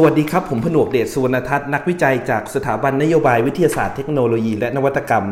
[0.00, 5.26] สวัสดีครับ ผมผนวกเดชสุวรรณทัศน์นักวิจัยจากสถาบันนโยบายวิทยาศาสตร์เทคโนโลยี และนวัตกรรม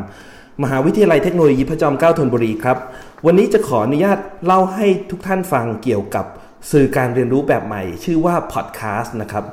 [0.63, 2.79] มหาวิทยาลัยเทคโนโลยีพระจอมเกล้าธนบุรีครับ
[3.27, 6.27] วันนี้จะขออนุญาตเล่าให้ทุกท่านฟังเกี่ยวกับ
[6.71, 9.45] สื่อการเรียนรู้แบบใหม่ ชื่อว่าพอดแคสต์นะครับ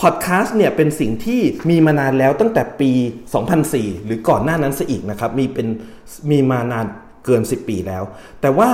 [0.00, 1.40] พอดแคสต์เนี่ยเป็นสิ่งที่
[1.70, 2.90] มีมานานแล้วตั้งแต่ปี
[3.48, 5.66] 2004 หรือก่อนหน้านั้นซะอีกนะครับมีเป็น
[6.30, 6.86] มีมานาน
[7.24, 8.02] เกิน 10 ปีแล้ว
[8.40, 8.70] แต่ว่า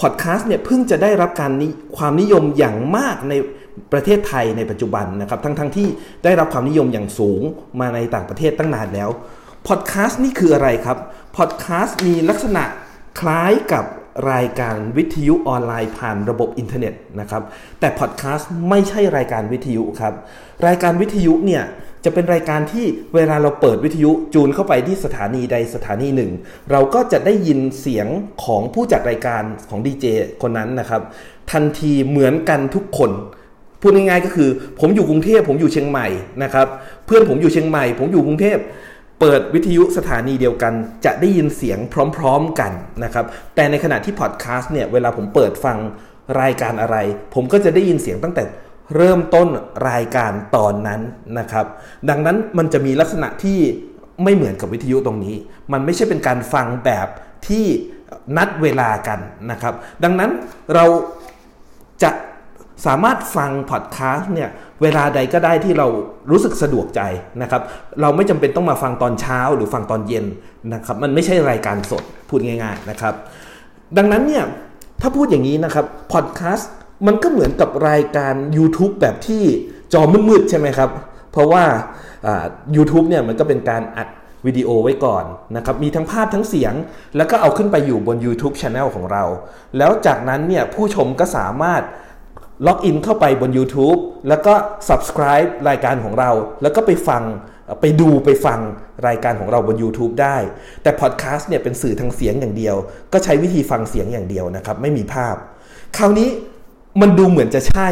[0.00, 1.52] พอดแคสต์เนี่ยเพิ่งจะได้รับการ
[1.96, 3.34] ความนิยมอย่างมากใน
[3.92, 5.88] ประเทศไทยในปัจจุบันนะครับ ทั้งๆทที่
[6.24, 7.40] ได้รับความนิยมอย่างสูง
[7.80, 9.10] มาในต่างประเทศตั้งนานแล้ว
[9.68, 10.98] พอดแคสต์นี่คืออะไรครับ
[11.36, 12.64] พอดแคสต์มีลักษณะ
[13.20, 13.84] คล้ายกับ
[14.32, 17.42] รายการวิทยุออนไลน์ผ่านระบบอินเทอร์เน็ตนะครับ
[17.80, 20.14] แต่พอดแคสต์ไม่ใช่รายการวิทยุครับ
[20.66, 21.64] รายการวิทยุเนี่ย
[22.04, 22.84] จะเป็นรายการที่
[23.14, 26.30] เวลาเราเปิดวิทยุจูนเข้าไปที่สถานีใดสถานีหนึ่ง
[26.70, 28.06] เราก็จะได้ยินเสียง
[28.44, 30.06] ของผู้จัดรายการของดีเจ
[30.42, 31.02] คนนั้นนะครับ
[31.52, 33.10] ทันทีเหมือนกันทุกคน
[33.84, 36.06] พูดง่ายๆก็คือ ผมอยู่กรุงเทพผมอยู่เชียงใหม่
[36.42, 36.66] นะครับ
[37.06, 38.58] เพื่อนผมอยู่เชียงใหม่ ผมอยู่กรุงเทพ
[39.20, 40.72] เปิดวิทยุสถานีเดียวกัน
[41.04, 41.78] จะได้ยินเสียง
[42.16, 42.72] พร้อมๆกัน
[43.04, 45.78] นะครับแต่ในขณะที่พอดแคสต์เนี่ยเวลาผมเปิดฟัง
[46.40, 46.96] รายการอะไร
[47.34, 48.42] ผมก็จะได้ยินเสียงตั้งแต่
[48.96, 49.48] เริ่มต้น
[49.90, 51.00] รายการตอนนั้น
[51.38, 51.66] นะครับ
[52.08, 53.58] ดังนั้นมันจะมีลักษณะที่
[54.24, 55.36] ไม่เหมือนกับวิทยุตรงนี้
[55.72, 57.08] มันไม่ใช่เป็นการฟังแบบ
[57.48, 57.66] ที่
[58.36, 59.18] นัดเวลากัน
[59.50, 60.30] นะครับ ดังนั้น
[60.74, 60.84] เรา
[62.02, 62.10] จะ
[62.86, 64.50] สามารถฟังพอดแคสต์เนี่ย
[64.82, 65.86] เวลาใดก็ได้ที่เรา
[66.30, 67.00] รู้สึกสะดวกใจ
[67.42, 67.62] นะครับ
[68.00, 70.26] เราไม่จำเป็นต้องมาฟังตอนเช้าหรือฟังตอนเย็น
[70.74, 73.14] นะครับ มันไม่ใช่รายการสดพูดง่ายๆนะครับ
[73.96, 74.44] ดังนั้นเนี่ย
[75.00, 76.70] ถ้าพูดอย่างนี้นะครับพอดแคสต์
[77.06, 79.42] มันก็เหมือนกับรายการ YouTube แบบที่
[79.92, 80.90] จอมืดๆใช่ไหมครับ
[81.32, 81.64] เพราะว่า
[82.76, 84.08] YouTube เนี่ยมันก็เป็นการอัด
[84.46, 85.24] วิดีโอไว้ก่อน
[85.56, 86.74] นะครับ มีทั้งภาพทั้งเสียง
[87.16, 89.24] แล้วก็เอาขึ้นไปอยู่บน YouTube Channel ของเรา
[89.78, 91.82] แล้วจากนั้นเนี่ยผู้ชมก็สามารถ
[92.66, 93.98] ล็อกอินเข้าไปบน YouTube
[94.28, 94.54] แล้วก็
[94.88, 96.30] subscribe รายการของเรา
[96.62, 97.22] แล้วก็ไปฟัง
[97.80, 98.60] ไปดูไปฟัง
[99.08, 100.36] รายการของเราบน YouTube ได้
[100.82, 102.76] แต่พอดแคสต์เนี่ยเป็นสื่อทางเสียงอย่างเดียว
[103.12, 105.34] ก็ใช้วิธีฟังเสียงอย่างเดียวนะครับ ไม่มีภาพ
[105.96, 106.28] คราวนี้
[107.00, 107.88] มันดูเหมือนจะใช่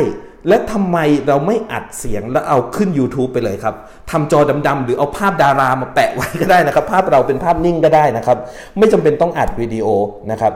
[0.49, 3.75] และทำไมเราไม่อัดเสียงแล้วเอาขึ้น YouTube ไปเลยครับ
[4.11, 8.39] ทำจอดำๆหรือเอาภาพดารามาแปะไว้ก็ได้นะครับ ภาพเราเป็นภาพนิ่งก็ได้นะครับ
[8.79, 9.87] ไม่จำเป็นต้องอัดวิดีโอ
[10.31, 10.53] นะครับ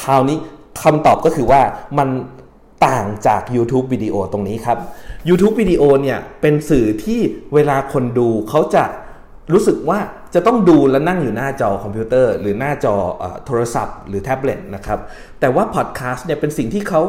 [0.00, 0.38] คราวนี้
[0.82, 1.60] คำตอบก็คือว่า
[1.98, 2.08] มัน
[2.86, 4.78] ต่างจาก YouTube วิดีโอตรงนี้ครับ
[5.28, 7.20] YouTube วิดีโอเนี่ยเป็นสื่อที่
[7.54, 8.84] เวลาคนดูเขาจะ
[9.52, 9.98] รู้สึกว่า
[10.34, 12.94] จะต้องดูและนั่งอยู่หน้าจอคอมพิวเตอร์ หรือหน้าจอ
[13.46, 14.98] โทรศัพท์ หรือแท็บเล็ตนะครับ
[15.40, 17.00] แต่ว่าพอดแคสต์เนี่ยเป็นสิ่งที่เขา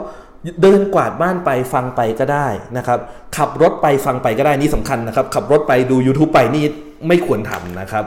[0.61, 2.47] เดินกวาดบ้านไปฟังไปก็ได้
[2.77, 2.99] นะครับ
[3.37, 6.63] ขับรถไปฟังไปก็ได้นี่สำคัญนะครับ ขับรถไปดู YouTube ไปนี่
[7.07, 8.05] ไม่ควรทำนะครับ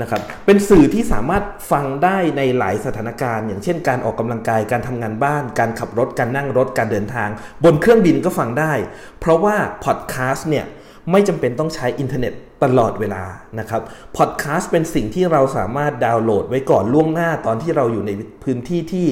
[0.00, 7.28] นะครับ เป็นสื่อที่สามารถฟังได้ในหลายสถานการณ์ อย่างเช่นการออกกำลังกายการทำงานบ้าน การขับรถการนั่งรถการเดินทาง
[7.64, 8.72] บนเครื่องบินก็ฟังได้
[9.20, 10.66] เพราะว่าพอดแคสต์เนี่ย
[11.10, 12.32] ไม่จำเป็นต้องใช้อินเทอร์เน็ต
[12.64, 13.22] ตลอดเวลา
[13.58, 13.82] นะครับ
[14.16, 18.10] พอดแคสต์เป็นสิ่งที่เราสามารถดาวน์โหลดไว้ก่อนล่วงหน้าตอนที่เราอยู่ใน
[18.44, 19.06] พื้นที่ที่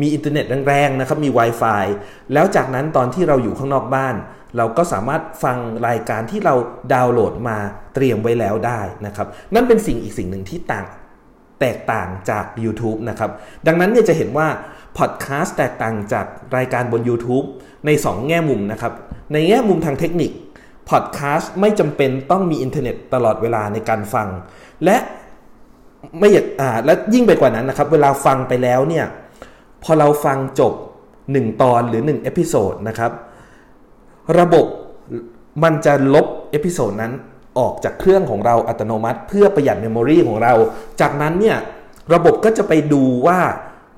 [0.00, 1.84] มีอินเทอร์เน็ตแรงๆนะครับมี Wi-Fi
[2.32, 4.14] แล้วจากนั้นตอนที่เราอยู่ข้างนอกบ้าน
[4.56, 5.56] เราก็สามารถฟัง
[5.88, 6.54] รายการที่เรา
[6.92, 7.58] ดาวน์โหลดมา
[7.94, 10.86] เตรียมไว้แล้วได้นะครับนั่นเป็นสิ่งอีกสิ่งหนึ่งที่ต่าง
[11.60, 13.30] แตกต่างจาก YouTube นะครับ
[13.66, 14.48] ดังนั้นเนี่ยจะเห็นว่า
[14.98, 16.26] พอดแคสต์แตกต่างจาก
[16.56, 17.46] รายการบน YouTube
[17.86, 18.92] ใน 2 แง่มุมนะครับ
[19.32, 20.30] ในแง่มุมทางเทคนิค
[20.90, 24.28] พอดแคสต์ไม่จำเป็นต้องมีอินเทอร์เน็ตตลอดเวลาในการฟัง
[24.84, 24.96] และ
[26.18, 29.06] ไม่อยากอ่าและยิ่งไปกว่านั้นนะครับ เวลาฟังไปแล้วเนี่ย
[29.86, 30.72] พอเราฟังจบ
[31.16, 33.12] 1 ตอนหรือ 1 episode นะครับ
[34.38, 34.66] ระบบ
[35.62, 37.12] มันจะลบ episode นั้น
[37.58, 40.54] ออกจากเครื่องของเราอัตโนมัติ เพื่อประหยัด memory ของเรา
[41.00, 41.56] จากนั้นเนี่ย
[42.14, 43.38] ระบบก็จะไปดูว่า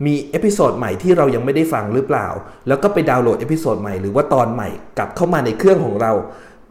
[0.07, 2.27] มี episode ใหม่ที่เรายังไม่ได้ฟังหรือเปล่า
[2.69, 6.13] แล้วก็ไปดาวน์โหลด episode ใหม่หรือว่าตอนใหม่กลับเข้ามาในเครื่องของเรา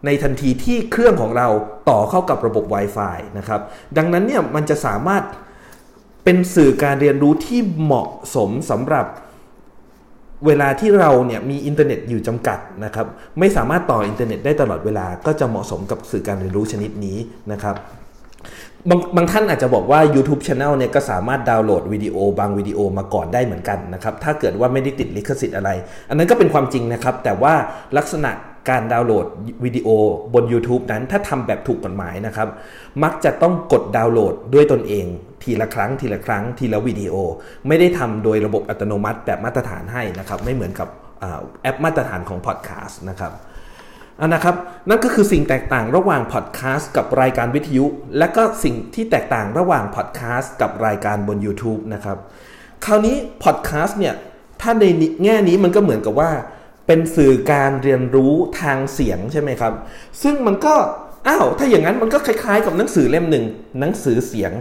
[0.06, 1.48] ในทันทีที่เครื่องของเรา
[1.90, 3.62] ต่อเข้ากับระบบ Wi-Fi นะครับ
[3.98, 5.24] ดังนั้นเนี่ยมันจะสามารถ
[6.30, 9.06] เป็นสื่อการเรียนรู้ที่เหมาะสมสำหรับ
[10.46, 13.08] เวลาที่เราเนี่ยมีอินเทอร์เน็ตอยู่จำกัดนะครับ
[13.40, 17.18] ไม่สามารถต่ออินเทอร์เน็ตได้ตลอดเวลาก็จะเหมาะสมกับสื่อการเรียนรู้ชนิดนี้
[17.52, 17.76] นะครับ
[18.90, 25.70] บางบางท่านอาจจะบอกว่า YouTube Channel เนี่ยก็สามารถดาวน์โหลดวิดีโอบางวิดีโอมาก่อนได้เหมือนกันนะครับ ถ้าเกิดว่าไม่ได้ติดลิขสิทธิ์อะไร
[26.10, 27.54] อันนั้นก็เป็นความจริงนะครับ แต่ว่า
[27.98, 28.32] ลักษณะ
[28.70, 29.26] การดาวน์โหลด
[29.64, 29.88] วิดีโอ
[30.34, 32.48] บน YouTube นั้นถ้าทำแบบถูกกฎหมายนะครับ
[33.04, 35.06] มักจะต้องกดดาวน์โหลดด้วยตนเอง
[35.44, 37.16] ทีละครั้ง ทีละครั้ง ทีละวิดีโอ
[37.68, 40.90] ไม่ได้ทำโดยระบบอัตโนมัติแบบมาตรฐานให้นะครับ ไม่เหมือนกับ
[41.64, 43.32] แอปมาตรฐานของพอดแคสต์นะครับ
[44.22, 44.56] อันนะครับ
[44.90, 47.86] นั่นก็คือสิ่งแตกต่างระหว่างพอดแคสต์กับรายการวิทยุ
[48.18, 52.18] และก็สิ่งที่แตกต่างระหว่างพอดแคสต์กับรายการบน YouTube นะครับ
[52.86, 54.14] คราวนี้พอดแคสต์เนี่ย
[54.62, 54.86] ถ้าใน
[55.24, 56.30] แง่นี้มันก็เหมือนกับว่า
[56.88, 59.74] เป็นสื่อการเรียนรู้ทางเสียงใช่ไหมครับ
[60.24, 60.74] ซึ่งมันก็
[61.28, 63.46] อ้าวถ้าอย่างนั้นมันก็คล้ายๆ กับหนังสือเล่มหนึ่ง
[63.80, 64.52] หนังสือเสียง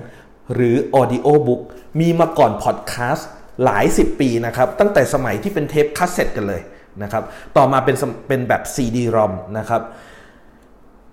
[0.55, 1.63] หรือ audio book
[2.01, 3.29] มีมาก่อนพอดแคสต์
[3.65, 6.63] หลายสิบปีนะครับตั้งแต่สมัยที่เป็นเทปคาสเซ็ตกันเลย
[7.03, 7.23] นะครับ
[7.57, 7.97] ต่อมาเป็น
[8.29, 9.83] เป็นแบบ CD-ROM นะครับ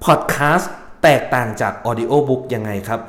[0.06, 0.72] พอดแคสต์
[1.04, 3.02] แตกต่างจาก audio book ยังไงครับ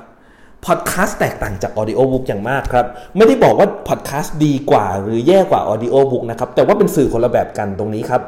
[0.67, 8.23] พอดแคสต์แตกต่างจาก audio book อย่างมากครับ ไม่ได้บอกว่าพอดแคสต์ดีกว่า หรือแย่กว่า audio book นะครับ แต่ว่าเป็นสื่อคนละแบบกันตรงนี้ครับ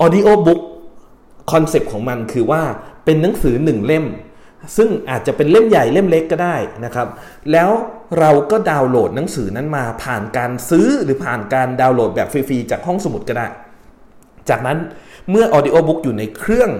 [0.00, 0.60] audio book
[1.52, 2.62] concept ของมันคือว่า
[3.04, 4.04] เป็นหนังสือหนึ่งเล่ม
[4.76, 7.08] ซึ่งอาจจะเป็นเล่มใหญ่เล่มเล็กก็ได้นะครับ
[7.52, 7.70] แล้ว
[8.18, 13.46] เราก็ดาวน์โหลดหนังสือนั้นมาผ่านการซื้อหรือผ่านการดาวน์โหลดแบบฟรีๆจากห้องสมุดก็ได้
[14.48, 14.78] จากนั้น
[15.30, 16.70] เมื่อ audio book อยู่ในเครื่อง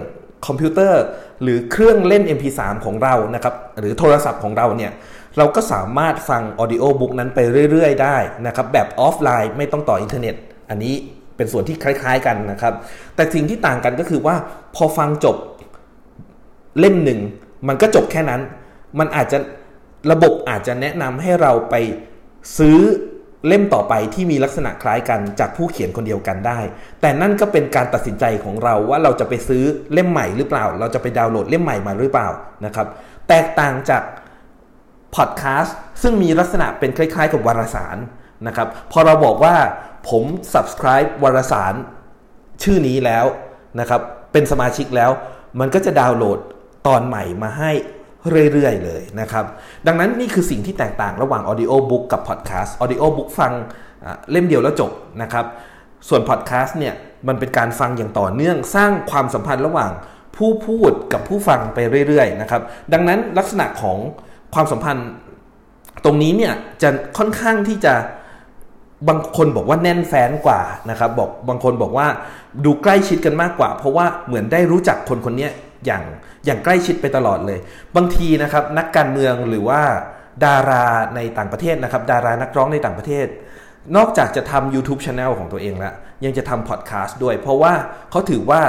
[0.45, 1.01] คอมพิวเตอร์
[1.41, 4.91] หรือเครื่องเล่น MP3 ของเรานะครับหรือโทรศัพท์ของเราเนี่ย
[5.37, 7.39] เราก็สามารถฟัง audio book นั้นไป
[7.71, 8.17] เรื่อย ๆ ได้
[8.47, 10.35] นะครับแบบออฟไลน์ไม่ต้องต่ออินเทอร์เน็ต
[10.69, 10.93] อันนี้
[11.35, 12.73] เป็นส่วนที่คล้าย ๆกันนะครับ
[13.15, 14.35] แต่สิ่งที่ต่างกันก็คือว่า
[14.75, 15.35] พอฟังจบ
[16.79, 17.19] เล่มหนึ่ง
[17.67, 18.41] มันก็จบแค่นั้น
[18.99, 19.37] มันอาจจะ
[20.11, 21.75] ระบบอาจจะแนะนำให้เราไป
[22.57, 22.79] ซื้อ
[23.47, 26.59] เล่มต่อไปที่มีลักษณะคล้ายกันจากผู้เขียนคนเดียวกันได้
[27.01, 29.63] แต่นั่นก็เป็นการตัดสินใจของเราว่าเราจะไปซื้อ
[29.93, 32.29] เล่มใหม่หรือเปล่า เราจะไปดาวน์โหลดเล่มใหม่มาหรือเปล่า
[32.65, 32.87] นะครับ
[33.29, 34.03] แตกต่างจาก
[35.15, 37.97] พอดแคสต์ซึ่งมีลักษณะเป็นคล้าย ๆ กับวารสาร
[38.47, 39.55] นะครับ พอเราบอกว่า
[40.09, 40.23] ผม
[40.53, 41.73] subscribe วารสาร
[42.63, 43.25] ชื่อนี้แล้ว
[43.79, 44.01] นะครับ
[44.31, 45.11] เป็นสมาชิกแล้ว
[45.59, 46.39] มันก็จะดาวน์โหลด
[46.87, 47.71] ตอนใหม่มาให้
[48.29, 49.45] เรื่อยๆ เลยนะครับ
[49.87, 53.51] ดังนั้นนี่คือสิ่งที่แตกต่างระหว่าง Audio Book กับ Podcast Audio Book ฟัง
[54.31, 54.91] เล่มเดียวแล้วจบ
[55.21, 55.45] นะครับ
[56.07, 56.93] ส่วน Podcast เนี่ย
[57.27, 59.91] มันเป็นการฟังอย่างต่อเนื่องสร้างความสัมพันธ์ระหว่าง
[60.35, 62.61] ผู้พูดกับผู้ฟังไปเรื่อยๆนะครับ
[62.93, 63.97] ดังนั้นลักษณะของ
[64.53, 65.09] ความสัมพันธ์
[66.05, 67.93] ตรงนี้เนี่ยจะค่อนข้างที่จะ
[69.09, 72.07] บางคนบอกว่าแน่นแฟ้นกว่านะครับบอกบางคนบอกว่า
[72.65, 75.49] ดูใกล้ชิดกันมากกว่า เพราะว่าเหมือนได้รู้จักคนคนนี้
[75.85, 76.03] อย่าง
[76.45, 77.59] อย่างใกล้ชิดไปตลอดเลย
[77.95, 79.81] บางทีนะครับนักการเมืองหรือว่า
[80.45, 80.85] ดารา
[81.15, 83.27] ในต่างประเทศนะครับ ดารานักร้องในต่างประเทศ
[83.95, 85.93] นอกจากจะทำ YouTube Channel ของตัวเองแล้ว
[86.25, 87.73] ยังจะทำพอดแคสต์ด้วย เพราะว่า
[88.11, 88.61] เขาถือว่า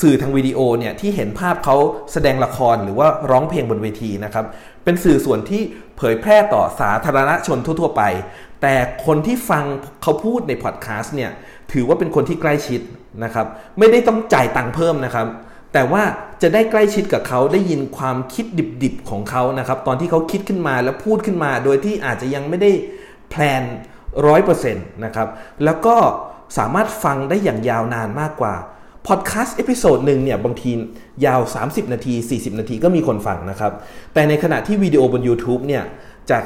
[0.00, 1.76] สื่อทางวิดีโอเนี่ยที่เห็นภาพเขา
[2.12, 4.44] แสดงละครหรือว่าร้องเพลงบนเวทีนะครับ
[4.84, 5.62] เป็นสื่อส่วนที่
[5.96, 8.02] เผยแพร่ต่อสาธารณชนทั่ว ๆ ไป
[8.62, 8.74] แต่
[9.06, 9.64] คนที่ฟัง
[10.02, 11.30] เขาพูดในพอดแคสต์เนี่ย
[11.72, 12.80] ถือว่าเป็นคนที่ใกล้ชิด
[13.24, 13.46] นะครับ
[13.78, 15.26] ไม่ได้ต้องจ่ายตังค์เพิ่มนะครับ
[15.72, 16.02] แต่ว่า
[16.42, 18.44] จะได้ใกล้ชิดกับเขาได้ยินความคิด
[18.82, 22.70] ดิบๆของเขานะครับ ตอนที่เขาคิดขึ้นมาแล้วพูดขึ้นมา โดยที่อาจจะยังไม่ได้
[23.30, 23.62] plan
[24.26, 25.28] ร้อยเปอร์เซ็นต์นะครับ
[25.64, 25.96] แล้วก็
[26.58, 28.54] สามารถฟังได้อย่างยาวนานมากกว่า
[29.06, 30.70] พอดแคสต์ episode หนึ่งเนี่ยบางที
[31.26, 33.72] ยาว 30 นาที 40 นาทีก็มีคนฟังนะครับ
[34.14, 35.84] แต่ในขณะที่วิดีโอบน YouTube เนี่ย
[36.30, 36.42] จาก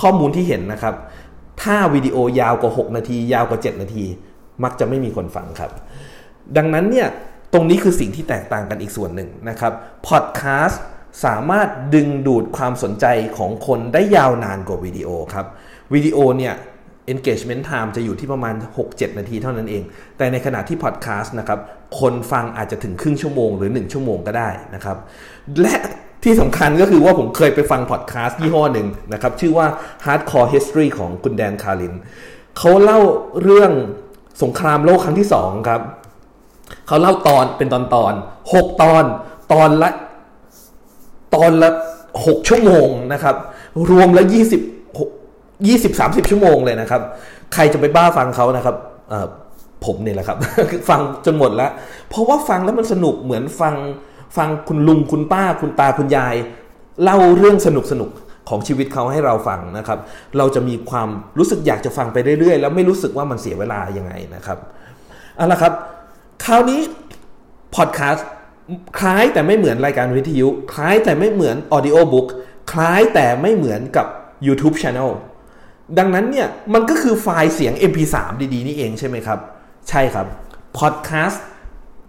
[0.00, 0.94] ข้อมูลที่เห็นนะครับ
[1.62, 4.04] ถ้าวิดีโอยาวกว่า 6 นาที ยาวกว่า 7 นาที
[4.64, 5.70] มักจะไม่มีคนฟังครับ
[6.56, 7.08] ดังนั้นเนี่ย
[7.54, 9.72] ตรงนี้คือสิ่งที่แตกต่างกันอีกส่วนหนึ่งนะครับ
[10.08, 10.82] พอดแคสต์
[11.24, 13.06] สามารถดึงดูดความสนใจ
[13.38, 15.46] ของคนได้ยาวนานกว่าวิดีโอครับ
[15.94, 16.54] วิดีโอเนี่ย
[17.12, 18.54] engagement time จะอยู่ที่ประมาณ
[18.86, 19.82] 6-7 นาทีเท่านั้นเอง
[20.18, 21.58] แต่ในขณะที่พอดแคสต์นะครับ
[22.00, 24.96] คนฟังอาจจะถึงครึ่งชั่วโมงหรือ 1 ชั่วโมงก็ได้นะครับ
[25.60, 25.76] และ
[26.24, 29.66] ที่สำคัญก็คือว่าผมเคยไปฟังพอดแคสต์ยี่ห้อหนึ่งนะครับ ชื่อว่า
[30.04, 31.94] Hardcore History ของคุณแดนคาริน
[32.58, 33.00] เขาเล่า
[33.42, 33.72] เรื่อง
[34.42, 35.82] สงครามโลกครั้งที่สองครับ
[36.86, 38.12] เขาเล่าตอนเป็นตอนตอน
[38.52, 39.04] หกตอน
[39.52, 39.90] ตอนละ
[41.34, 41.70] ตอนละ
[42.26, 43.36] หกชั่วโมงนะครับ
[43.90, 44.60] รวมแล้วยี่สิบ
[45.68, 47.02] ยี่สิบสามสิบชั่วโมงเลยนะครับ
[47.54, 48.76] ใครจะไปบ้าฟังเขานะครับ
[49.84, 50.38] ผมเนี่ยแหละครับ
[50.88, 51.70] ฟังจนหมดแล้ว
[52.08, 53.74] เพราะว่าฟังแล้วมันสนุกเหมือนฟัง
[54.36, 56.34] ฟังคุณลุงคุณป้าคุณตาคุณยาย
[57.02, 58.10] เล่าเรื่องสนุกสนุก
[58.48, 59.98] ของชีวิตเขาให้เราฟังนะครับ
[60.38, 64.58] เราจะมีความรู้สึกอยากจะฟังไปเรื่อยๆ แล้วไม่รู้สึกว่ามันเสียเวลายังไงนะครับ
[65.36, 65.72] เอาละครับ
[66.44, 66.80] คราวนี้
[67.74, 68.26] พอดแคสต์
[68.98, 72.26] คล้ายแต่ไม่เหมือนรายการวิทยุ คล้ายแต่ไม่เหมือนออดิโอบุ๊ก
[72.72, 74.06] คล้ายแต่ไม่เหมือนกับ
[74.46, 75.10] YouTube Channel
[75.98, 78.16] ดังนั้นเนี่ย มันก็คือไฟล์เสียง MP3
[78.54, 79.38] ดีๆ นี่เองใช่ไหมครับ
[79.88, 80.26] ใช่ครับ
[80.78, 81.44] พอดแคสต์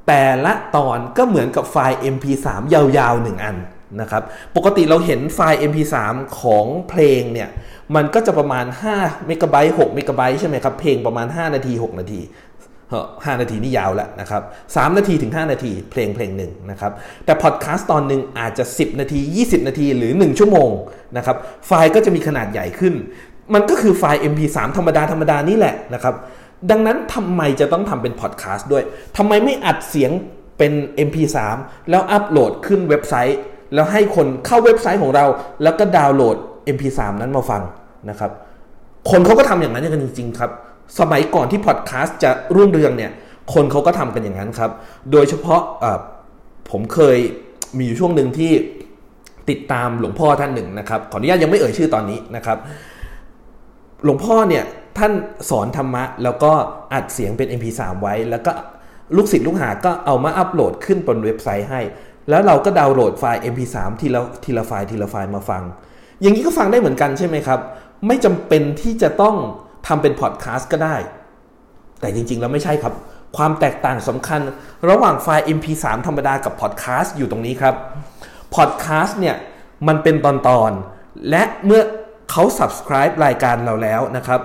[0.08, 3.58] แต่ละตอนก็เหมือนกับไฟล์ MP3 ยาวๆ1อัน
[4.02, 4.24] นะครับ
[4.56, 5.96] ปกติเราเห็นไฟล์ MP3
[6.40, 7.50] ของเพลงเนี่ย
[7.96, 8.66] มันก็จะประมาณ
[8.96, 12.22] 5เมกะไบต์6เมกะไบต์ใช่ไหมครับ เพลงประมาณ 5 นาที 6 นาที
[13.26, 14.42] ห้านาทีนี่ยาวแล้วนะครับ
[14.76, 16.92] สนาทีถึง 5 นาทีเพลงเพลงหนึ่งนะครับ
[17.26, 20.70] แต่พอดแคสต์ตอนหนึ่งอาจจะ 10 นาที 20 นาทีหรือ 1 ชั่วโมง
[21.18, 21.38] นะครับ
[21.68, 22.94] ไฟล์ก็จะมีขนาดใหญ่ขึ้น
[23.54, 26.16] มันก็คือไฟล์ MP3 ธรรมดาธรรมดานี่แหละนะครับ
[26.72, 28.84] ดังนั้นทำไมจะต้องทำเป็นพอดแคสต์ด้วย
[29.18, 30.12] ทำไมไม่อัดเสียง
[30.58, 30.74] เป็น
[31.08, 31.38] MP3
[31.90, 33.40] แล้วอัปโหลดขึ้นเว็บไซต์
[33.74, 35.26] แล้วให้คนเข้าเว็บไซต์ของเรา
[35.64, 36.38] แล้วก็ดาวน์โหลด
[36.76, 37.62] MP3 นั้นมาฟัง
[38.10, 38.32] นะครับ
[39.10, 40.52] คนเขาก็ทำอย่างนั้นกันจริงๆครับ
[41.00, 43.12] สมัยก่อนที่พอดแคสต์จะรุ่งเรืองเนี่ย
[43.54, 44.72] คนเขาก็ทำกันอย่างนั้นครับ
[45.12, 45.62] โดยเฉพาะ
[46.72, 47.18] ผมเคย
[47.78, 48.52] มีอยู่ช่วงหนึ่งที่
[49.50, 52.58] ติดตามหลวงพ่อท่านหนึ่งนะครับ ขออนุญาตยังไม่เอ่ยชื่อตอนนี้นะครับ
[54.04, 54.64] หลวงพ่อเนี่ย
[54.98, 55.12] ท่าน
[55.50, 56.52] สอนธรรมะ แล้วก็
[56.94, 58.52] อัดเสียงเป็น MP3 ไว้ แล้วก็
[59.16, 61.82] ลูกศิษย์ลูกหาก็เอามาอัปโหลดขึ้นบนเว็บไซต์ให้
[62.30, 65.64] แล้วเราก็ดาวน์โหลดไฟล์ MP3 ทีละทีละไฟล์ทีละไฟล์มาฟัง
[66.22, 67.60] อย่างนี้ก็ฟังได้เหมือนกันใช่ไหมครับ
[68.08, 69.36] ไม่จำเป็นที่จะต้อง
[69.88, 70.96] ทำเป็นพอดแคสต์ก็ได้
[72.00, 72.94] แต่จริงๆ แล้วไม่ใช่ครับ
[73.38, 74.40] ความแตกต่างสำคัญ
[74.90, 77.76] ระหว่างไฟล์ MP3 ธรรมดากับพอดแคสต์อยู่ตรงนี้ครับ
[78.56, 79.36] พอดแคสต์เนี่ย
[79.88, 80.34] มันเป็นตอ
[80.70, 81.82] นๆ และเมื่อ
[82.32, 84.42] เขา subscribe รายการเราแล้วนะครับ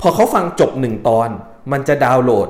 [0.00, 1.28] พอเขาฟังจบหนึ่งตอน
[1.72, 2.48] มันจะดาวน์โหลด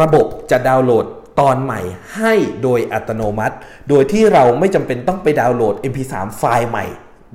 [0.00, 1.06] ระบบจะดาวน์โหลด
[1.40, 1.80] ตอนใหม่
[2.16, 3.56] ให้โดยอัตโนมัติ
[3.88, 6.84] โดยที่เราไม่จำเป็นต้องไปดาวน์โหลด MP3 ไฟล์ใหม่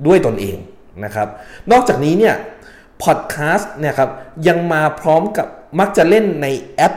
[0.06, 0.56] ด้วยตนเอง
[1.04, 1.28] นะครับ
[1.72, 2.34] นอกจากนี้เนี่ย
[3.02, 4.10] พอดแคสต์เนี่ยครับ
[4.48, 5.46] ยังมาพร้อมกับ
[5.80, 6.94] มักจะเล่นในแอป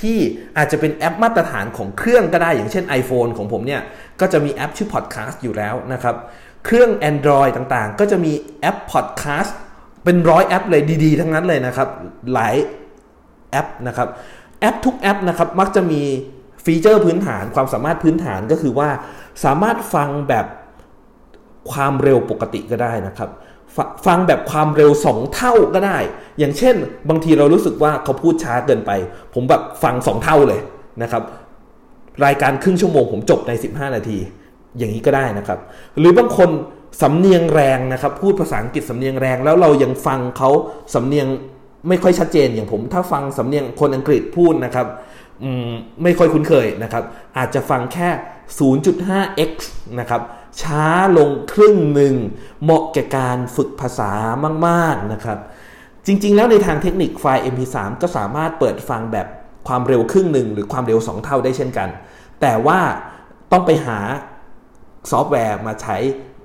[0.00, 0.18] ที่
[0.56, 3.82] อาจจะเป็นแอปมาตรฐานของเครื่องก็ได้อย่างเช่น iPhone ของผมเนี่ย
[4.20, 6.16] ก็จะมีแอปชื่อ Podcast อยู่แล้วนะครับ
[6.64, 9.52] เครื่อง Android ต่างๆ ก็จะมีแอป Podcast
[10.04, 11.88] เป็นร้อยแอปเลยดีๆ ทั้งนั้นเลยนะครับ
[12.32, 12.54] หลาย
[13.50, 14.08] แอปนะครับ
[14.60, 16.02] แอปทุกแอปนะครับ มักจะมี
[16.64, 18.88] ฟีเจอร์พื้นฐานความสามารถพื้นฐานก็คือว่า
[19.44, 20.46] สามารถฟังแบบ
[21.70, 23.30] ความเร็วปกติก็ได้นะครับ
[24.06, 25.98] ฟังแบบความเร็ว 2 เท่าก็ได้
[26.38, 26.76] อย่างเช่น
[27.08, 28.90] บางทีเรารู้สึกว่าเขาพูดช้าเกินไป
[29.34, 30.60] ผมแบบฟัง 2 เท่าเลย
[31.02, 31.22] นะครับ
[32.24, 34.18] รายการครึ่งชั่วโมงผมจบใน 15 นาที
[34.78, 35.58] อย่างนี้ก็ได้นะครับ
[35.98, 36.50] หรือบางคน
[37.02, 40.50] สำเนียงแรงนะครับ พูดภาษาอังกฤษสำเนียงแรง แล้วเรายังฟังเขา
[40.94, 41.26] สำเนียง
[41.88, 44.86] ไม่ค่อยชัดเจนอย่างผม ถ้าฟังสำเนียงคนอังกฤษพูดนะครับ
[46.02, 47.04] ไม่ค่อยคุ้นเคยนะครับ
[47.36, 48.08] อาจจะฟังแค่
[48.58, 49.52] 0.5x
[50.00, 50.22] นะครับ
[50.62, 50.86] ช้า
[51.18, 52.14] ลงครึ่งหนึ่ง
[52.62, 54.10] เหมาะแก่การฝึกภาษา
[54.66, 55.38] มากๆนะครับ
[56.06, 59.26] จริง ๆ แล้วในทางเทคนิคไฟล์ MP3 ก็สามารถเปิดฟังแบบ
[59.68, 61.88] ความเร็วครึ่งหนึ่งหรือความเร็ว 2 เท่าได้เช่นกัน
[62.40, 62.80] แต่ว่า
[63.52, 63.98] ต้องไปหา
[65.10, 65.96] ซอฟต์แวร์มาใช้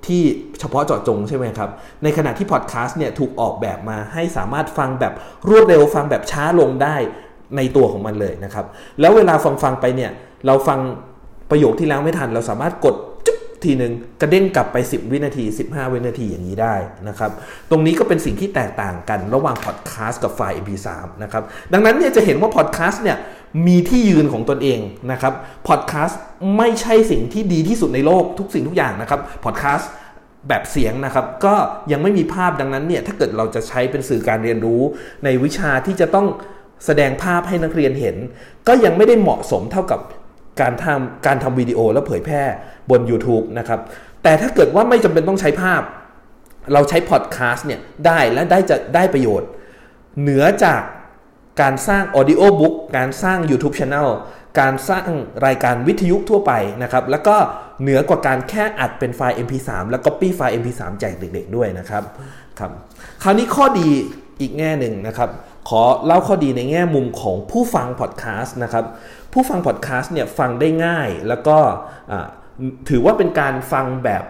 [0.08, 0.24] ที่
[0.60, 1.70] เฉพาะเจาะจงใช่ไหมครับ
[2.04, 5.14] ในขณะที่พอดแคสต์เนี่ยถูกออกแบบมาให้สามารถฟังแบบ
[5.50, 6.96] รวดเร็วฟังแบบช้าลงได้
[7.58, 8.66] ในตัวของมันเลยนะครับ
[9.00, 10.12] แล้วเวลาฟังฟังไปเนี่ย
[10.46, 10.80] เราฟัง
[11.50, 16.76] ประโยคที่แล้วไม่ทันเราสามารถกดจุ๊บทีหนึ่งกระเด้งกลับไป 10 วินาที 15 วินาทีอย่างนี้ได้
[17.08, 17.32] นะครับ
[17.70, 20.88] ตรงนี้ก็เป็นสิ่งที่แตกต่างกันระหว่างพอดแคสต์กับไฟล์ MP3
[21.24, 23.18] นะครับ ดังนั้นเนี่ยจะเห็นว่าพอดแคสต์เนี่ย
[23.68, 24.80] มีที่ยืนของตนเอง
[25.12, 25.34] นะครับ
[25.68, 26.20] พอดแคสต์
[26.58, 29.90] ไม่ใช่สิ่งที่ดีที่สุดในโลกทุกสิ่งทุกอย่างนะครับ พอดแคสต์
[30.48, 31.56] แบบเสียงนะครับ ก็
[31.92, 34.82] ยังไม่มีภาพดังนั้นเนี่ยถ้าเกิดเราจะใช้เป็นสื่อการเรียนรู้
[35.24, 36.28] ในวิชาที่จะต้อง
[36.86, 38.16] แสดงภาพให้นักเรียนเห็น
[38.68, 40.00] ก็ยังไม่ได้เหมาะสมเท่ากับ
[40.62, 42.44] การทำการทำวิดีโอแล้วเผยแพร่
[42.90, 43.80] บน YouTube นะครับ
[44.24, 45.82] แต่ถ้าเกิดว่าไม่จำเป็นต้องใช้ภาพ
[46.74, 49.50] เราใช้พอดแคสต์เนี่ยได้และได้จะได้ประโยชน์
[50.22, 50.82] เหนือจาก
[51.62, 54.10] การสร้าง Audio Book กการสร้าง YouTube Channel
[54.60, 55.10] การสร้าง
[55.46, 56.52] รายการวิทยุทั่วไป
[56.84, 57.36] นะครับ แล้วก็
[57.82, 62.04] เหนือกว่าการแค่อัดเป็นไฟล์ MP3 แล้ว Copy ไฟล์ MP3 แจกเด็กๆด้วยนะครับ
[62.60, 62.72] ครับ
[63.24, 63.90] คราวนี้ข้อดี
[64.42, 65.30] อีกแง่หนึ่งนะครับ
[65.70, 68.86] ขอเล่าข้อดีในแง่มุมของผู้ฟังพอดแคสต์นะครับ
[69.34, 71.58] ผู้ฟังพอดแคสต์เนี่ยฟังได้ง่ายแล้วก็
[72.90, 74.24] ถือว่าเป็นการฟังแบบ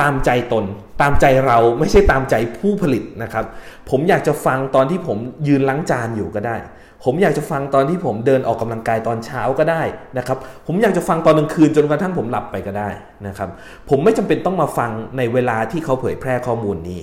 [0.00, 0.64] ตามใจตน
[1.00, 3.44] ตามใจเราไม่ใช่ตามใจผู้ผลิตนะครับ
[3.90, 6.56] ผมอยากจะฟังตอนที่ผมยืนล้างจานอยู่ก็ได้
[7.04, 9.82] ผมอยากจะฟังตอนที่ผมเดินออกกำลังกายตอนเช้าก็ได้
[10.18, 12.90] นะครับ ผมอยากจะฟังตอนกลางคืนจนกระทั่งผมหลับไปก็ได้
[13.26, 13.48] นะครับ
[13.88, 17.00] ผมไม่จำเป็นต้องมาฟังในเวลาที่เขาเผยแพร่ข้อมูลนี้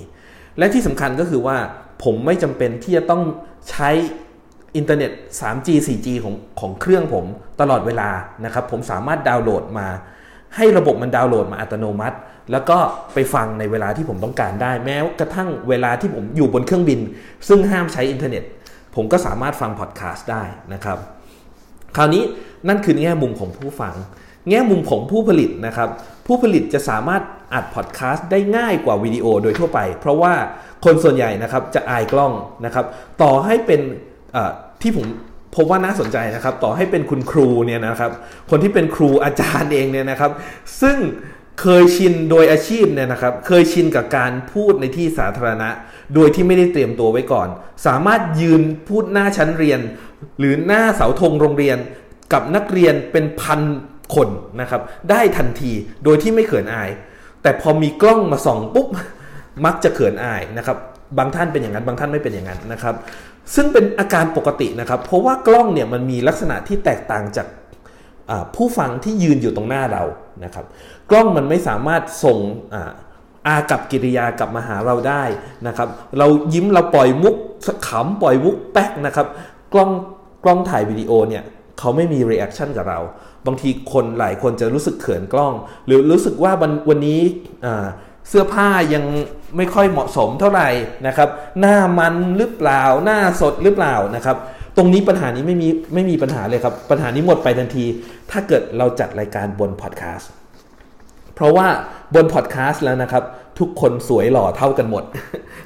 [0.58, 1.56] และที่สำคัญก็คือว่า
[2.04, 3.22] ผมไม่จำเป็นที่จะต้อง
[3.70, 3.90] ใช้
[4.76, 7.26] อินเทอร์เน็ต 3G 4G ของของเครื่องผม
[7.60, 8.10] ตลอดเวลา
[8.44, 9.88] นะครับ ผมสามารถดาวน์โหลดมา
[10.56, 12.16] ให้ระบบมันดาวน์โหลดมาอัตโนมัติ
[12.52, 12.78] แล้วก็
[13.14, 17.00] ไปฟังในเวลาที่ผมต้องการได้ แม้กระทั่งเวลาที่ผมอยู่บนเครื่องบิน
[17.48, 18.44] ซึ่งห้ามใช้อินเทอร์เน็ต
[18.94, 20.98] ผมก็สามารถฟังพอดแคสต์ได้นะครับ
[21.96, 22.22] คราวนี้
[22.68, 23.94] นั่นคือแง่มุมของผู้ฟัง
[24.48, 25.88] แง่มุมของผู้ผลิตนะครับ
[26.26, 30.34] ผู้ผลิตจะสามารถ อัดพอดแคสต์ได้ง่ายกว่าวิดีโอโดยทั่วไป เพราะว่า
[30.84, 32.32] คนส่วนใหญ่นะครับจะอายกล้อง
[32.64, 32.84] นะครับ
[33.22, 33.80] ต่อให้เป็น
[34.82, 35.06] ที่ผม
[35.56, 38.12] พบว่าน่าสนใจนะครับ ต่อให้เป็นคุณครูเนี่ยนะครับ
[38.50, 40.32] คนที่เป็นครูอาจารย์เองเนี่ยนะครับ
[40.82, 40.98] ซึ่ง
[41.60, 45.68] เคยชินโดยอาชีพเนี่ยนะครับ เคยชินกับการพูดในที่สาธารณะ
[46.14, 47.48] โดยที่ไม่ได้เตรียมตัวไว้ก่อน
[47.86, 49.80] สามารถยืนพูดหน้าชั้นเรียน
[50.38, 51.78] หรือหน้าเสาธงโรงเรียน
[52.32, 53.60] กับนักเรียนเป็นพัน
[54.14, 54.28] คน
[54.60, 55.72] นะครับ ได้ทันที
[56.04, 56.90] โดยที่ไม่เขินอาย
[57.48, 58.88] แต่พอมีกล้องมาส่องปุ๊บ
[59.64, 60.76] มักจะเขินอายนะครับ
[61.18, 62.94] บางท่านเป็นอย่างนั้น บางท่านไม่เป็นอย่างนั้นนะครับ
[63.54, 67.46] ซึ่งเป็นอาการปกตินะครับ เพราะว่ากล้องเนี่ยมันมีลักษณะที่แตกต่างจาก
[68.54, 70.04] ผู้ฟังที่ยืนอยู่ตรงหน้าเรา
[70.44, 70.64] นะครับ
[71.10, 72.38] กล้องมันไม่สามารถส่ง
[73.46, 75.22] อากัปกิริยากลับมาหาเราได้
[75.66, 75.88] นะครับ
[76.18, 77.36] เรายิ้มเราปล่อยมุก
[77.88, 79.26] ขำปล่อยมุกแป๊กนะครับ
[79.72, 79.90] กล้อง
[80.44, 81.42] กล้องถ่ายวิดีโอเนี่ย
[81.78, 83.00] เขาไม่มี reaction กับเรา
[83.46, 85.54] บางทีคนหลายคนจะรู้สึกเขินกล้อง
[85.86, 87.20] หรือรู้สึกว่าวันนี้
[88.28, 89.04] เสื้อผ้ายัง
[89.56, 90.68] ไม่ค่อยเหมาะสมเท่าไหร่
[91.06, 91.28] นะครับ
[91.60, 94.36] หน้ามันหรือเปล่า หน้าสดหรือเปล่านะครับ
[94.76, 97.84] ตรงนี้ปัญหานี้ไม่มีไม่มีปัญหาเลยครับ ปัญหานี้หมดไปทันที
[98.30, 100.30] ถ้าเกิดเราจัดรายการบนพอดแคสต์
[101.34, 101.66] เพราะว่า
[102.14, 103.24] บนพอดแคสต์แล้วนะครับ
[103.58, 105.04] ทุกคนสวยหล่อเท่ากันหมด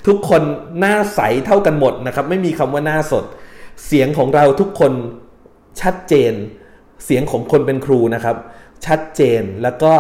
[0.06, 0.42] ทุกคน
[0.78, 3.24] หน้าใสเท่ากันหมดนะครับ ไม่มีคำว่าหน้าสด
[3.86, 4.92] เสียงของเราทุกคน
[5.80, 6.32] ชัดเจน
[7.04, 8.36] เสียงของคนเป็นครูนะครับ
[8.86, 9.94] ชัดเจนแล้วก็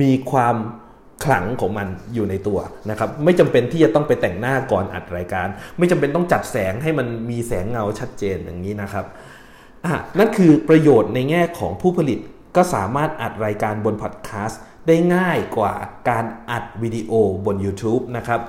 [0.00, 0.56] มีความ
[1.24, 2.58] ขลังของมันอยู่ในตัว
[2.90, 5.46] นะครับ ไม่จำเป็นที่จะต้องไปแต่งหน้าก่อนอัดรายการ
[5.78, 9.04] ไม่จำเป็นต้องจัดแสงให้มันมีแสงเงาชัดเจนอย่างนี้นะครับ
[9.84, 12.18] อะนั่นคือประโยชน์ในแง่ของผู้ผลิต
[12.56, 15.74] ก็สามารถอัดรายการบนพอดแคสต์ได้ง่ายกว่า
[16.08, 17.12] การอัดวิดีโอ
[17.46, 18.40] บน YouTube นะครับ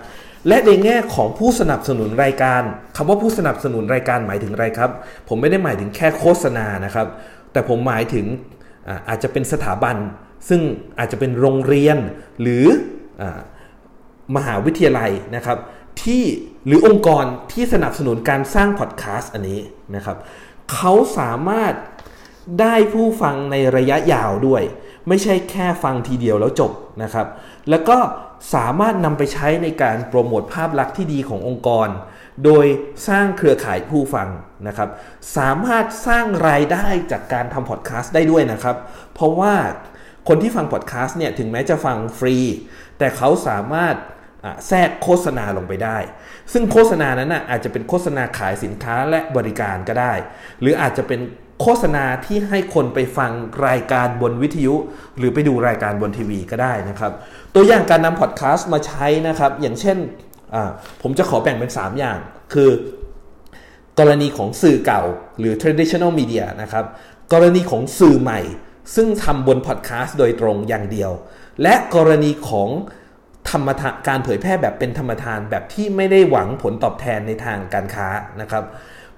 [0.47, 2.61] และในแง่ของผู้สนับสนุนรายการ
[2.95, 4.91] คำว่าผู้สนับสนุนรายการหมายถึงอะไรครับ
[5.27, 7.07] ผมไม่ได้หมายถึงแค่โฆษณานะครับ
[7.51, 8.25] แต่ผมหมายถึง
[9.09, 9.95] อาจจะเป็นสถาบัน
[10.49, 10.61] ซึ่ง
[10.99, 11.97] อาจจะเป็นโรงเรียน
[12.41, 12.65] หรือ
[13.21, 13.23] อ
[14.35, 15.57] มหาวิทยาลัยนะครับ
[16.03, 16.23] ที่
[16.65, 19.59] หรือองค์กรที่สนับสนุนการสร้างพอดแคสต์อันนี้
[19.95, 20.17] นะครับ
[20.73, 21.73] เขาสามารถ
[22.61, 24.63] ได้ผู้ฟังในระยะยาวด้วย
[25.07, 26.71] ไม่ใช่แค่ฟังทีเดียวแล้วจบ
[27.03, 27.27] นะครับ
[27.69, 27.97] แล้วก็
[28.53, 31.87] สามารถนำไปใช้ในการโปรโมทภาพลักษณ์ที่ดีขององค์กร
[32.45, 32.65] โดย
[33.07, 34.29] สร้างเครือข่ายผู้ฟัง
[34.67, 34.89] นะครับ
[35.37, 38.75] สามารถสร้างรายได้จากการทำพอดแคสต์ได้ด้วยนะครับ
[39.13, 39.55] เพราะว่า
[40.27, 42.35] คนที่ฟังพอดแคสต์เนี่ยถึงแม้จะฟังฟรี
[42.97, 43.95] แต่เขาสามารถ
[44.67, 45.97] แทรกโฆษณาลงไปได้
[46.53, 50.13] ซึ่งโฆษณานั้นนะอาจจะเป็นโฆษณาขายสินค้าและบริการก็ได้
[50.61, 51.19] หรืออาจจะเป็น
[51.61, 53.31] โฆษณาที่ให้คนไปฟัง
[53.67, 54.75] รายการบนวิทยุ
[55.17, 57.11] หรือไปดูรายการบนทีวีก็ได้นะครับ
[57.55, 59.97] ตัวอย่างการนำพอดแคสต์มาใช้นะครับ อย่างเช่น
[61.01, 62.17] ผมจะขอแบ่งเป็น 3 อย่าง
[62.53, 62.69] คือ
[63.99, 65.03] กรณีของสื่อเก่า
[65.39, 66.85] หรือ traditional media นะครับ
[67.33, 68.41] กรณีของสื่อใหม่
[68.95, 71.11] ซึ่งทำบนพอดแคสต์โดยตรงอย่างเดียว
[71.61, 72.69] และกรณีของ
[73.49, 78.07] ธรรมทานการเผยแพร่แบบเป็นธรรมทานแบบที่ไม่ได้หวังผลตอบแทนในทางการค้า
[78.41, 78.63] นะครับ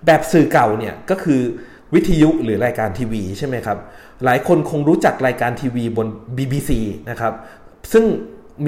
[0.05, 1.41] แบบสื่อเก่าเนี่ยก็คือ
[1.93, 3.77] วิทยุหรือรายการทีวีใช่ไหมครับ
[4.25, 6.71] หลายคนคงรู้จักรายการทีวีบน BBC
[7.09, 7.33] นะครับ
[7.93, 8.05] ซึ่ง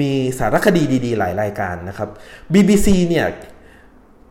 [0.00, 2.08] มีสารคดีดีๆ หลายรายการนะครับ
[2.52, 3.26] BBC เนี่ย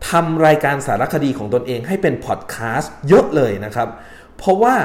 [0.09, 3.89] ทำรายการสารคดีของตนเองให้เป็นพอดแคสต์เยอะเลยนะครับ
[4.37, 4.75] เพราะว่า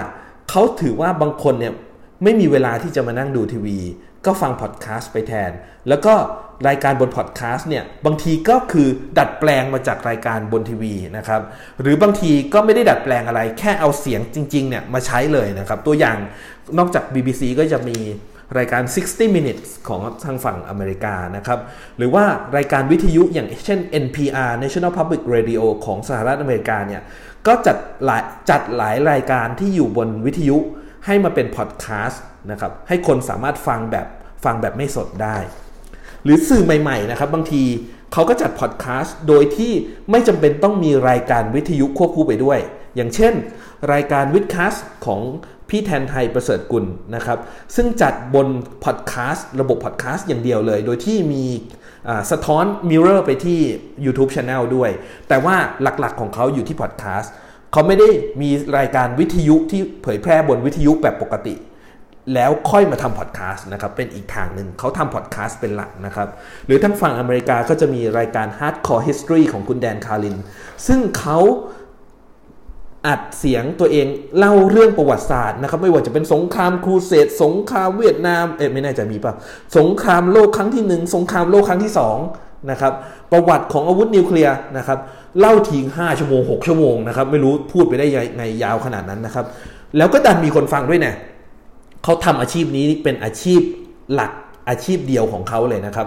[0.51, 1.75] เขาถือว่าบางคนเนี่ย
[2.23, 3.79] ไม่มีเวลาที่จะมานั่งดูทีวี
[4.27, 5.51] ก็ฟังพอดแคสต์ไปแทน
[5.89, 6.15] แล้วก็
[6.69, 11.41] รายการบนพอดแคสต์เนี่ยบางทีก็คือดัดแปลงมาจากรายการบนทีวีนะครับ
[11.81, 16.17] หรือบางทีก็ไม่ได้ดัดแปลงอะไร แค่เอาเสียงจริงๆเนี่ยมาใช้เลยนะครับ ตัวอย่าง
[16.79, 17.99] นอกจาก BBC ก็จะมี
[18.59, 21.61] รายการ 60 minutes ของทางฝั่งอเมริกานะครับ
[21.99, 22.25] หรือว่า
[22.57, 27.03] รายการวิทยุอย่างเช่น NPR National Public Radio ของสหรัฐอเมริกาเนี่ย
[27.47, 30.59] ก็จัดหลายจัดหลายรายการที่อยู่บนวิทยุ
[31.07, 34.07] ให้มาเป็นพอดแคสต์นะครับ ให้คนสามารถฟังแบบ
[34.45, 35.37] ฟังแบบไม่สดได้
[36.25, 37.65] หรือสื่อใหม่ๆนะครับ บางที
[38.13, 39.73] เขาก็จัดพอดแคสต์โดยที่
[40.11, 42.59] ไม่จำเป็นต้องมีรายการวิทยุควบคู่ไปด้วย
[42.97, 43.35] อย่างเช่น
[43.93, 45.21] รายการ WiTcast ของ
[45.71, 47.39] พี่แทนไท ประเสริฐกุลนะครับ
[47.77, 48.47] ซึ่งจัดบน
[48.85, 51.45] พอดแคสต์ระบบพอดแคสต์อย่างเดียวเลย โดยที่มี
[52.31, 53.59] สะท้อนmirror ไปที่
[54.05, 54.91] YouTube Channel ด้วย
[55.29, 57.33] แต่ว่าหลักๆของเขาอยู่ที่พอดแคสต์
[57.73, 58.09] เขาไม่ได้
[58.43, 61.55] มีรายการวิทยุที่เผยแพร่บนวิทยุแบบปกติ
[62.35, 66.29] แล้วค่อยมาทำพอดแคสต์นะครับ เป็นอีกทางหนึ่งเขาทำพอดแคสต์เป็นหลักนะครับ
[66.67, 70.37] หรือทั้งฝั่งอเมริกาก็จะมีรายการ Hardcore History ของคุณแดนคาร์ลิน
[70.87, 71.39] ซึ่งเขา
[73.07, 74.07] อัดเสียงตัวเอง
[74.39, 79.35] เล่าเรื่องประวัติศาสตร์นะครับ ไม่ว่าจะเป็นสงครามครูเสดสงครามเวียดนามเอ๊ะไม่แน่ใจมีป่ะ
[79.79, 82.17] สงครามโลกครั้งที่หนึ่งสงครามโลกครั้งที่สอง
[82.71, 82.93] นะครับ
[83.33, 84.99] ประวัติของอาวุธนิวเคลียร์นะครับ
[85.39, 89.45] เล่าทิ้ง5ชั่วโมง 6 ชั่วโมงนะครับไม่รู้พูดไปได้ยังไงยาวขนาดนั้นนะครับ
[89.97, 91.17] แล้วก็ดันมีคนฟังด้วยเนี่ย
[92.05, 93.61] เขาทำอาชีพนี้เป็นอาชีพ
[94.15, 94.33] หลัก
[94.69, 96.07] อาชีพเดียวของเขาเลยนะครับ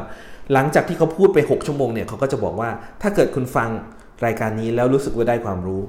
[0.54, 2.70] หลังจากที่เขาพูดไป 6 ชั่วโมงเนี่ยเขาก็จะบอกว่า
[3.02, 3.70] ถ้าเกิดคุณฟัง
[4.26, 5.82] รายการนี้แล้วรู้สึกว่าได้ความรู้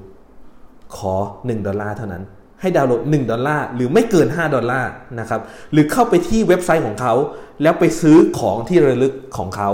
[0.98, 2.22] ขอ 1 ดอลลาร์เท่านั้น
[2.60, 5.40] ให้ดาวน์โหลด 1 ดอลลาร์หรือไม่เกิน 5 ดอลลาร์นะครับ
[5.72, 7.14] หรือเข้าไปที่เว็บไซต์ของเขา
[7.62, 9.70] แล้วไปซื้อของที่ระลึกของเขา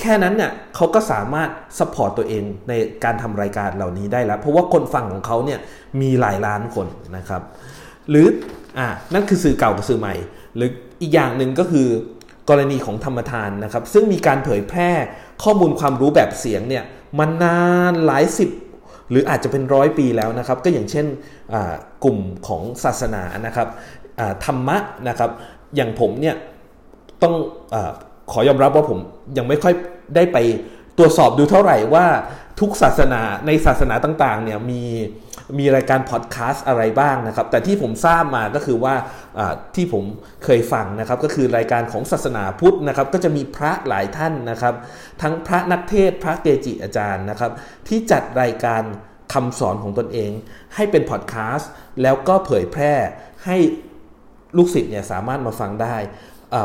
[0.00, 2.72] แค่นั้นเนี่ยเขาก็สามารถ support ตัวเองใน
[3.04, 5.60] การทำรายการเหล่านี้ได้แล้ว เพราะว่าคนฟังของเขาเนี่ย
[6.00, 7.42] มีหลายล้านคนนะครับ
[8.10, 8.26] หรือ
[8.78, 10.14] อ่านั่นคือสื่อเก่ากับสื่อใหม่
[10.56, 11.88] หรืออีกอย่างหนึ่งก็คือ
[12.48, 14.90] กรณีของธรรมทานนะครับ ซึ่งมีการเผยแพร่
[15.42, 16.84] ข้อมูลความรู้แบบเสียงเนี่ย
[17.18, 18.50] มานานหลายสิบ
[19.10, 21.06] หรืออาจจะเป็นร้อยปีแล้วนะครับ ก็อย่างเช่น
[22.04, 23.68] กลุ่มของศาสนานะครับ
[24.44, 25.30] ธรรมะนะครับ
[25.76, 26.36] อย่างผมเนี่ย
[27.22, 27.34] ต้อง
[27.74, 27.76] อ
[28.32, 28.98] ขอยอมรับว่าผม
[29.36, 29.74] ยังไม่ค่อย
[30.16, 30.38] ได้ไป
[30.98, 32.06] ตรวจสอบดูเท่าไหร่ว่า
[32.60, 34.82] ทุกศาสนาในศาสนาต่างๆเนี่ยมี
[35.58, 38.94] มีรายการพอดแคสต์อะไรบ้างนะครับ แต่ที่ผมทราบมาก็คือว่า
[39.74, 40.04] ที่ผม
[40.44, 44.74] เคยฟังนะครับ ก็คือรายการของศาสนาพุทธนะครับ ก็จะมีพระหลายท่านนะครับ
[45.22, 47.50] ทั้งพระนักเทศพระเกจิอาจารย์นะครับ
[47.88, 48.82] ที่จัดรายการ
[49.32, 50.30] คำสอนของตนเอง
[50.74, 51.70] ให้เป็นพอดแคสต์
[52.02, 52.92] แล้วก็เผยแพร่
[53.46, 53.56] ให้
[54.56, 55.96] ลูกศิษย์เนี่ยสามารถมาฟังได้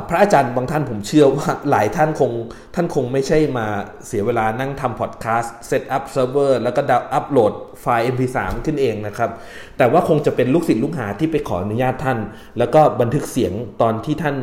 [0.09, 2.31] พระอาจารย์บางท่านผมเชื่อว่าหลายท่านคง
[2.75, 3.67] ท่านคงไม่ใช่มา
[4.07, 9.31] เสียเวลานั่งทำพอดแคสต์ set up เซิร์ฟเวอร์แล้วก็ดาวอัพโหลดไฟล์ MP3 ขึ้นเองนะครับ
[9.77, 12.19] แต่ว่าคงจะเป็นลูกศิษย์ลูกหาที่ไปขออนุญาตท่าน
[12.57, 14.35] แล้วก็บันทึกเสียงตอนที่ท่าน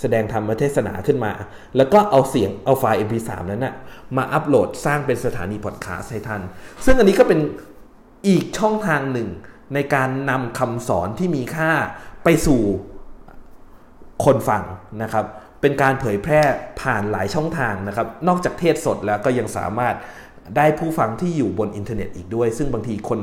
[0.00, 1.32] แสดงธรรมเทศนาขึ้นมา
[1.76, 3.74] แล้วก็เอาเสียงเอาไฟล์ MP3 นั้นนะ
[4.16, 6.42] มาอัปโหลดสร้างเป็นสถานีพอดแคสต์ให้ท่าน
[6.84, 7.40] ซึ่งอันนี้ก็เป็น
[8.28, 9.28] อีกช่องทางหนึ่ง
[9.74, 11.70] ในการนำคำสอนที่มีค่า
[12.24, 12.60] ไปสู่
[14.24, 14.62] คนฟัง
[15.02, 15.24] นะครับ
[15.60, 16.40] เป็นการเผยแพร่
[16.80, 19.94] ผ่านหลายช่องทางนะครับ นอกจากเทศสดแล้วก็ยังสามารถ
[20.56, 23.20] ได้ผู้ฟังที่อยู่บนอินเทอร์เน็ตอีกด้วย ซึ่งบางทีคน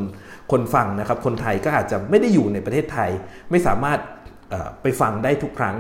[0.52, 3.10] คนฟังนะครับ คนไทยก็อาจจะไม่ได้อยู่ในประเทศไทย
[3.52, 4.00] ไม่สามารถ
[4.82, 5.76] ไปฟังได้ทุกครั้ง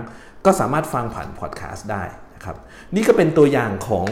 [0.46, 2.04] ก็สามารถฟังผ่านพอดแคสต์ได้
[2.36, 2.58] นะครับ
[2.96, 4.06] นี่ก็เป็นตัวอย่างของ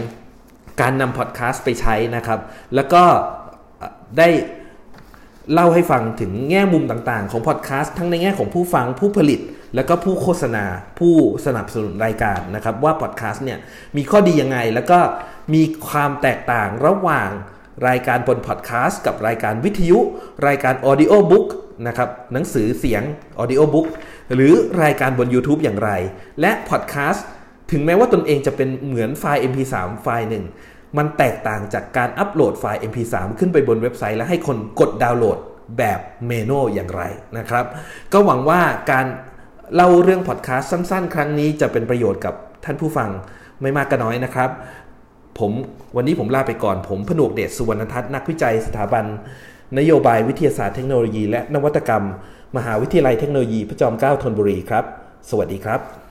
[0.82, 2.40] การนำพอดแคสต์ไปใช้นะครับ
[2.76, 3.04] แล้วก็
[4.18, 4.30] ได้
[5.54, 9.40] เล่าให้ฟังถึงแง่มุมต่างๆ ของพอดแคสต์ทั้งในแง่ของผู้ฟังผู้ผลิต
[9.76, 10.66] แล้วก็ผู้โฆษณา
[11.00, 13.60] ผู้สนับสนุนรายการนะครับ ว่าพอดแคสต์เนี่ย
[13.98, 15.00] มีข้อดียังไง แล้วก็
[15.54, 17.30] มีความแตกต่างระหว่าง
[17.88, 20.00] รายการบนพอดแคสต์กับรายการวิทยุ
[20.48, 21.48] รายการ audiobook
[21.88, 23.04] นะครับหนังสือเสียง
[23.40, 23.88] audiobook
[24.34, 24.54] หรือ
[24.84, 25.92] รายการบน YouTube อย่างไร
[26.42, 27.26] และพอดแคสต์
[27.72, 30.46] ถึงแม้ว่าตนเองจะเป็นเหมือนไฟล์ MP3 ไฟล์หนึ่ง
[30.98, 35.38] มันแตกต่างจากการอัปโหลดไฟล์ MP3 ขึ้นไปบนเว็บไซต์และให้คนกดดาวน์โหลด
[35.78, 37.04] แบบ manual อย่างไร
[37.38, 37.66] นะครับ
[38.14, 39.06] ก็หวังว่าการ
[39.76, 42.34] เล่าเรื่องพอดแคสต์สั้นๆ ครั้งนี้จะเป็นประโยชน์กับ
[42.66, 43.10] ท่านผู้ฟัง
[43.62, 44.50] ไม่มากก็น้อยนะครับ
[45.40, 45.52] ผม
[45.96, 49.06] วันนี้ผมลาไปก่อน ผมผนวกเดชสุวรรณทัศน์นักวิจัยสถาบัน
[49.78, 52.04] นโยบายวิทยาศาสตร์เทคโนโลยี และนวัตกรรม
[52.58, 54.84] มหาวิทยาลัยเทคโนโลยีพระจอมเกล้าธนบุรีครับ
[55.30, 56.07] สวัสดีครับ